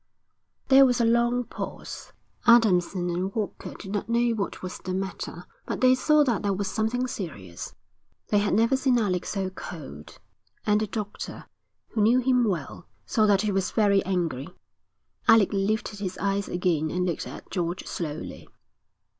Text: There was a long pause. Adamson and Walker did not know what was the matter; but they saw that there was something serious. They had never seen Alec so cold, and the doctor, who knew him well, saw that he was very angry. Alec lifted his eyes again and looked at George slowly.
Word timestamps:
There 0.69 0.83
was 0.83 0.99
a 0.99 1.05
long 1.05 1.43
pause. 1.43 2.11
Adamson 2.47 3.11
and 3.11 3.31
Walker 3.35 3.75
did 3.77 3.91
not 3.91 4.09
know 4.09 4.29
what 4.31 4.63
was 4.63 4.79
the 4.79 4.95
matter; 4.95 5.45
but 5.67 5.79
they 5.79 5.93
saw 5.93 6.23
that 6.23 6.41
there 6.41 6.53
was 6.55 6.67
something 6.71 7.05
serious. 7.05 7.75
They 8.29 8.39
had 8.39 8.55
never 8.55 8.75
seen 8.75 8.97
Alec 8.97 9.27
so 9.27 9.51
cold, 9.51 10.17
and 10.65 10.81
the 10.81 10.87
doctor, 10.87 11.45
who 11.89 12.01
knew 12.01 12.17
him 12.19 12.45
well, 12.45 12.87
saw 13.05 13.27
that 13.27 13.43
he 13.43 13.51
was 13.51 13.69
very 13.69 14.03
angry. 14.03 14.47
Alec 15.27 15.49
lifted 15.53 15.99
his 15.99 16.17
eyes 16.17 16.47
again 16.49 16.89
and 16.89 17.05
looked 17.05 17.27
at 17.27 17.51
George 17.51 17.85
slowly. 17.85 18.49